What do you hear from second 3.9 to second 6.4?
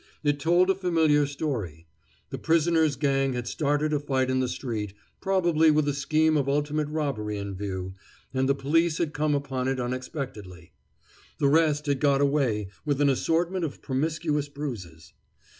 a fight in the street, probably with a scheme